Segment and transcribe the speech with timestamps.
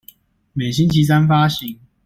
[0.53, 1.77] 每星期三發行